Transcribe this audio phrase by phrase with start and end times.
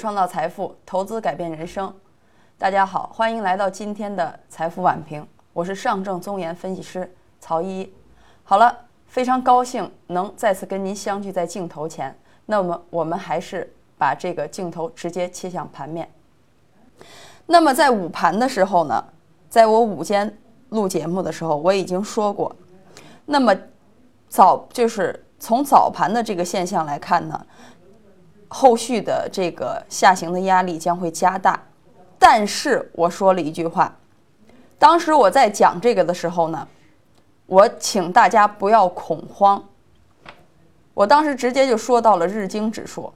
[0.00, 1.94] 创造财富，投资改变人生。
[2.56, 7.92] 大家好，欢迎来到今天的财富晚评，我是上证综研分析师曹一。
[8.42, 8.74] 好了，
[9.04, 12.18] 非常高兴能再次跟您相聚在镜头前。
[12.46, 16.10] 那么我们还是把这个镜头直接切向盘面。
[17.44, 19.04] 那么在午盘的时候呢，
[19.50, 20.34] 在我午间
[20.70, 22.56] 录节目的时候，我已经说过，
[23.26, 23.54] 那么
[24.30, 27.46] 早就是从早盘的这个现象来看呢。
[28.52, 31.62] 后续的这个下行的压力将会加大，
[32.18, 33.96] 但是我说了一句话，
[34.76, 36.66] 当时我在讲这个的时候呢，
[37.46, 39.64] 我请大家不要恐慌。
[40.94, 43.12] 我当时直接就说到了日经指数，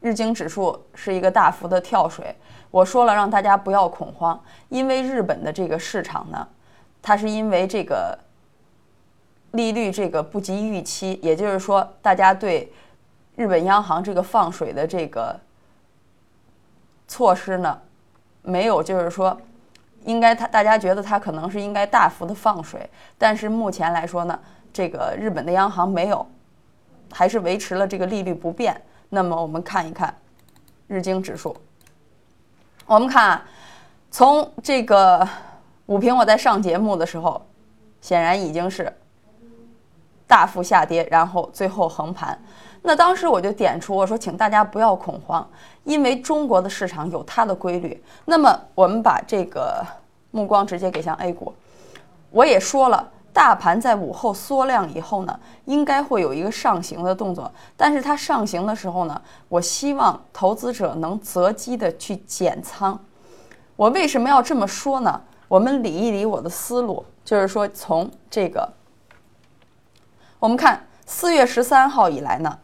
[0.00, 2.32] 日经指数是一个大幅的跳水，
[2.70, 6.46] 我说了让大家不要恐慌，因为日本的这个市场呢，
[7.02, 8.16] 它是因为这个
[9.50, 12.72] 利率这个不及预期，也就是说大家对。
[13.40, 15.34] 日本央行这个放水的这个
[17.08, 17.80] 措施呢，
[18.42, 19.34] 没有，就是说，
[20.04, 24.38] 应该他大家觉得他可能是应该大幅的放水，但是目前来说呢，
[24.74, 26.26] 这个日本的央行没有，
[27.10, 28.78] 还是维持了这个利率不变。
[29.08, 30.14] 那么我们看一看
[30.86, 31.56] 日经指数，
[32.84, 33.40] 我们看
[34.10, 35.26] 从这个
[35.86, 37.40] 午评我在上节目的时候，
[38.02, 38.94] 显然已经是
[40.26, 42.38] 大幅下跌，然后最后横盘。
[42.82, 45.46] 那当时我就点出我说，请大家不要恐慌，
[45.84, 48.02] 因为中国的市场有它的规律。
[48.24, 49.84] 那么我们把这个
[50.30, 51.52] 目光直接给向 A 股，
[52.30, 57.52] 我也说了，大盘在午后缩量以后呢，应该会有一个上行的动作。
[57.76, 62.98] 但是它上行的时候呢，我希望投资者能择机的去减仓。
[63.76, 65.20] 我为什么要这么说呢？
[65.48, 68.66] 我们理一理我的思路，就是说从这个，
[70.38, 72.58] 我们看四月十三号以来呢。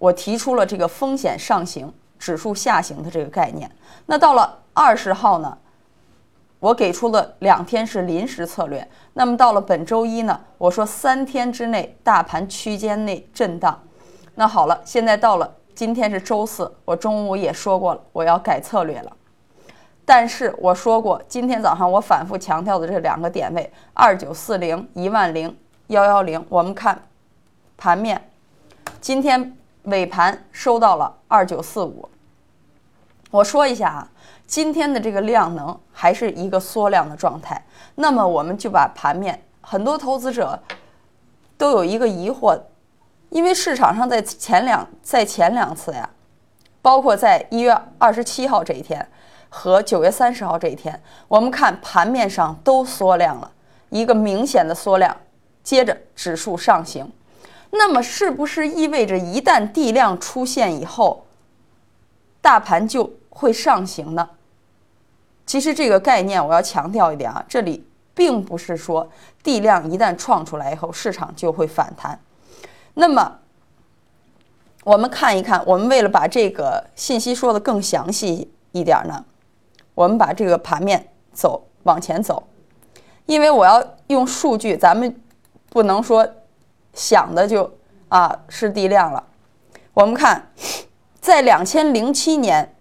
[0.00, 3.70] 我提出了这个风险上行、指数下行的这个概念。
[4.06, 5.58] 那到了二十号呢，
[6.58, 8.88] 我给出了两天是临时策略。
[9.12, 13.78] 那么到了本周一呢，我说三天之内大盘区间内震荡。
[14.36, 19.12] 那好了，现在到了今天是周四，我中午也说过了，我要改策略了。
[20.06, 25.54] 但是我说过，今天早上我反复强调的这两个点位：二九四零、一万零
[25.88, 26.42] 幺幺零。
[26.48, 27.02] 我们看
[27.76, 28.30] 盘面，
[28.98, 29.58] 今天。
[29.84, 32.08] 尾盘收到了二九四五。
[33.30, 34.10] 我说一下啊，
[34.46, 37.64] 今天的这个量能还是一个缩量的状态。
[37.94, 40.58] 那么我们就把盘面，很多投资者
[41.56, 42.60] 都有一个疑惑，
[43.28, 46.10] 因为市场上在前两在前两次呀，
[46.82, 49.06] 包括在一月二十七号这一天
[49.48, 53.50] 和九月三十号这一天，我们看盘面上都缩量了，
[53.90, 55.16] 一个明显的缩量，
[55.62, 57.10] 接着指数上行。
[57.72, 61.24] 那么是不是意味着一旦地量出现以后，
[62.40, 64.28] 大盘就会上行呢？
[65.46, 69.08] 其实这个概念我要强调一点啊，这里并不是说
[69.42, 72.20] 地量一旦创出来以后市场就会反弹。
[72.94, 73.38] 那么
[74.82, 79.24] 我们看一看，我们为了把这个信息说的更详细一点呢，
[79.94, 82.42] 我们把这个盘面走往前走，
[83.26, 85.20] 因为我要用数据，咱们
[85.68, 86.28] 不能说。
[86.92, 87.70] 想的就
[88.08, 89.24] 啊是地量了。
[89.94, 90.50] 我们看，
[91.20, 92.74] 在两千零七年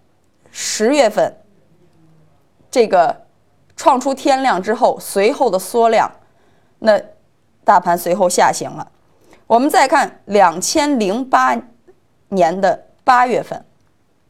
[0.51, 1.35] 十月份
[2.71, 3.25] 这个
[3.75, 6.11] 创出天量之后，随后的缩量，
[6.79, 7.01] 那
[7.63, 8.91] 大盘随后下行了。
[9.47, 11.59] 我们再看两千零八
[12.29, 13.65] 年的八月份，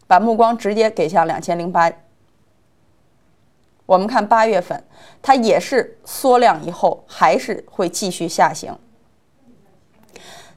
[0.07, 1.91] 把目光直接给向两千零八。
[3.85, 4.84] 我们看八月份，
[5.22, 8.78] 它也是缩量以后，还是会继续下行。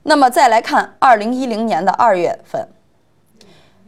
[0.05, 2.69] 那么再来看二零一零年的二月份，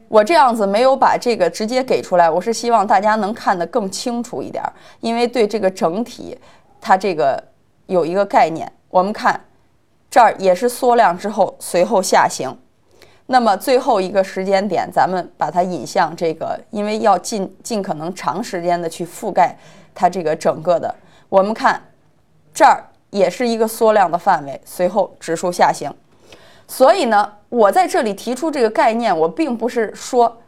[0.09, 4.63] 我这样子没有把这个直接给出来，我是希望大家能看得更清楚一点，
[5.01, 6.39] 因为对这个整体
[6.81, 7.43] 它这个
[7.87, 8.71] 有一个概念。
[8.91, 9.41] 我们看
[10.09, 12.57] 这儿也是缩量之后随后下行，
[13.27, 19.57] 那么最后一个时间点，咱们把它引向这个，因为要尽尽可能长时间的去覆盖
[19.93, 20.95] 它这个整个的。
[21.29, 21.83] 我们看
[22.53, 25.93] 这儿也是一个缩量的范围，随后指数下行。
[26.67, 30.41] 所以呢，我在这里提出这个概念，我并不是说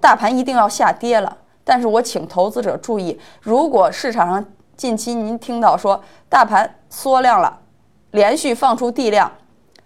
[0.00, 4.44] 大盘一定要下跌了，但是我请投资者注意，如果市场上
[4.76, 7.60] 近期您听到说大盘缩量了，
[8.12, 9.30] 连续放出地量，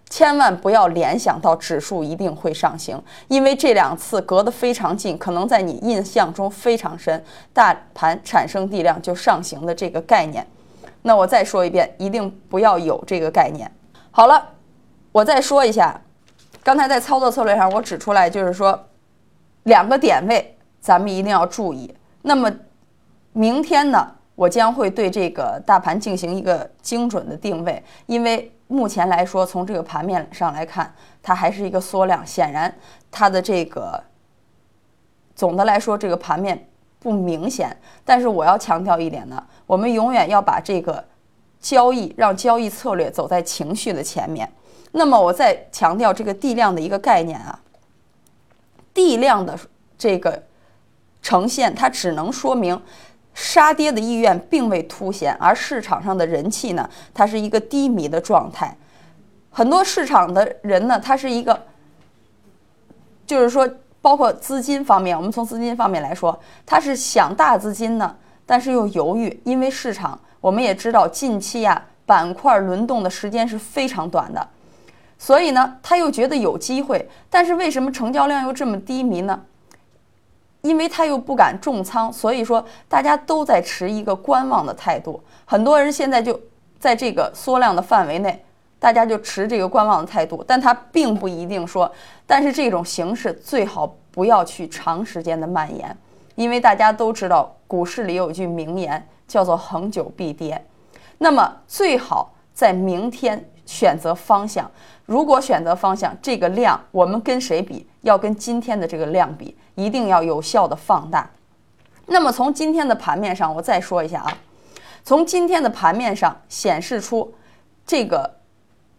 [0.09, 7.21] 千万不要联想到指数一定会上行，因为这两次隔得非常近，可能在你印象中非常深，
[7.53, 10.47] 大盘产生地量就上行的这个概念。
[11.01, 13.69] 那我再说一遍，一定不要有这个概念。
[14.09, 14.53] 好了。
[15.17, 15.99] 我再说一下，
[16.63, 18.87] 刚才在操作策略上，我指出来就是说，
[19.63, 21.91] 两个点位咱们一定要注意。
[22.21, 22.51] 那么
[23.33, 30.93] 明天呢，我将会对这个大盘进行一个精准的定位，因为目前来说，从这个盘面上来看，
[31.23, 32.71] 它还是一个缩量，显然
[33.09, 33.99] 它的这个
[35.35, 37.75] 总的来说这个盘面不明显。
[38.05, 41.03] 但是我要强调一点呢，我们永远要把这个
[41.59, 44.47] 交易让交易策略走在情绪的前面。
[44.91, 47.59] 那么我再强调这个地量的一个概念啊，
[48.93, 49.57] 地量的
[49.97, 50.43] 这个
[51.21, 52.81] 呈现，它只能说明
[53.33, 58.75] 杀跌的意愿并未凸显，而市场上的人气呢，它是一个低迷的状态。
[59.51, 61.59] 很多市场的人呢，他是一个，
[63.25, 63.67] 就是说，
[64.01, 74.47] 包括资金方面，我们从资金方面来说，他是想大资金呢，但是又犹豫，因为市场我们也知道，近期呀板块轮动的时间是非常短的。
[75.17, 79.41] 所以呢，他又觉得有机会，但是为什么成交量又这么低迷呢？
[80.61, 85.21] 因为他又不敢重仓，所以说大家都在持一个观望的态度。
[85.45, 86.37] 很多人现在就
[86.77, 88.43] 在这个缩量的范围内，
[88.77, 91.89] 大家就持这个观望的态度，但他并不一定说，
[92.25, 95.95] 但是这种形式最好不要去长时间的蔓延，
[96.35, 100.61] 因为大家都知道股市里有句名言叫做“恒久必跌”，
[101.17, 104.69] 那么最好在明天选择方向。
[105.05, 107.87] 如果选择方向，这个量我们跟谁比？
[108.01, 111.29] 要跟今天的这个量比，一定要有效的放大。
[112.07, 114.37] 那么从今天的盘面上，我再说一下啊，
[115.03, 117.33] 从今天的盘面上显示出，
[117.85, 118.29] 这个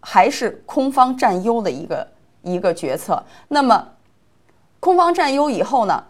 [0.01, 2.07] 还是空方占优的一个
[2.43, 3.23] 一个决策。
[3.49, 3.89] 那么
[4.79, 6.05] 空方占优以后呢？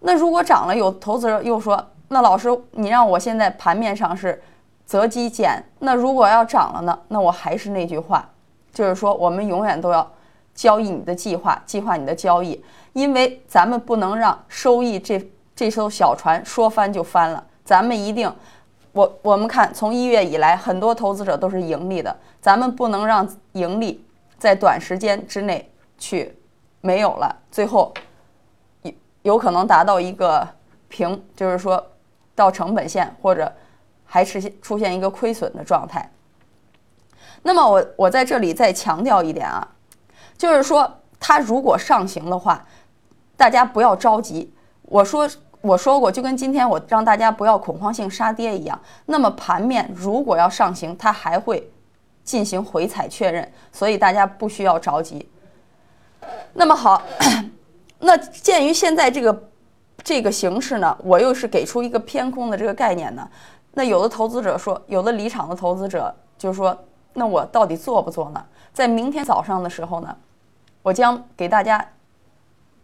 [0.00, 4.42] 那如果涨了，有投资者又说，那老师你让我现在盘面上是
[4.84, 6.98] 择机减，那如果要涨了呢？
[7.08, 8.28] 那我还是那句话。
[8.72, 10.10] 就是说，我们永远都要
[10.52, 12.60] 交易你的计划，计划你的交易，
[12.92, 17.44] 因为咱们不能让收益这这艘小船说翻就翻了。
[17.64, 18.32] 咱们一定，
[18.90, 24.04] 我我们看从一月以来，很多投资者都是盈利的，咱们不能让盈利
[24.38, 26.36] 在短时间之内去
[26.80, 27.94] 没有了，最后
[28.82, 28.92] 有
[29.22, 30.46] 有可能达到一个
[30.88, 31.80] 平，就是说
[32.34, 33.52] 到成本线，或者
[34.14, 36.08] 还是出现一个亏损的状态。
[37.42, 39.66] 那么我我在这里再强调一点啊，
[40.38, 40.88] 就是说
[41.18, 42.64] 它如果上行的话，
[43.36, 44.54] 大家不要着急。
[44.82, 45.28] 我说
[45.60, 48.80] 我说过，就跟今天我让大家不要恐慌性杀跌一样。
[49.06, 51.68] 那么盘面如果要上行，它还会
[52.22, 55.28] 进行回踩确认，所以大家不需要着急。
[56.52, 57.02] 那么好，
[57.98, 59.48] 那鉴于现在这个
[60.04, 63.28] 这个形势呢，我又是给出一个偏空的这个概念呢，
[63.74, 66.76] 那有的投资者说，有的离场的投资者就是说。
[67.16, 68.44] 那我到底做不做呢？
[68.72, 70.16] 在明天早上的时候呢，
[70.82, 71.92] 我将给大家，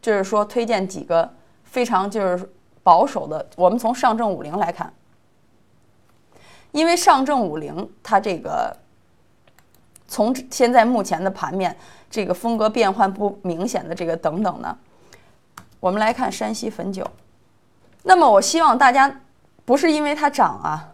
[0.00, 1.28] 就是说推荐几个
[1.64, 2.48] 非常就是
[2.84, 3.44] 保守的。
[3.56, 4.94] 我们从上证五零来看，
[6.70, 8.76] 因为上证五零它这个
[10.06, 11.76] 从现在目前的盘面
[12.08, 14.78] 这个风格变换不明显的这个等等呢，
[15.80, 17.04] 我们来看山西汾酒。
[18.04, 19.20] 那么我希望大家
[19.64, 20.88] 不是因为它涨啊。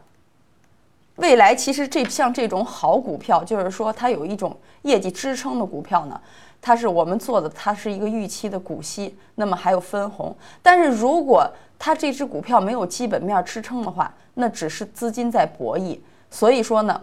[1.16, 6.20] 未来其实这像这种好股票，就是说它有一种业绩支撑的股票呢，
[6.60, 10.36] 它是我们做的，它是一个预期的股息，那么还有分红。
[10.62, 15.98] 但是如果它这只股票没有基本面支撑的话，那只是资金在博弈，
[16.30, 17.02] 所以说呢，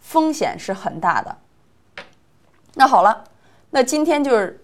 [0.00, 1.36] 风险是很大的。
[2.74, 3.22] 那好了，
[3.70, 4.61] 那今天就是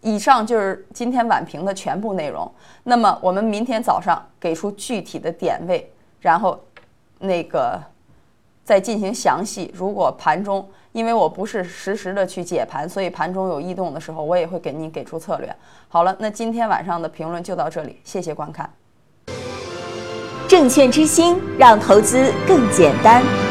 [0.00, 2.50] 以上就是今天晚评的全部内容。
[2.84, 6.58] 那么我们明天早上给出具体的点位，然后
[7.18, 7.80] 那个。
[8.62, 9.68] 再进行详细。
[9.74, 15.52] 如果盘中，因为我不是实时的去解盘，所以盘中有异动的时候，我也会给您给出策略。
[15.88, 18.70] 好了，那今天晚上的评论就到这里，谢谢观看。
[20.46, 23.49] 证券之星，让投资更简单。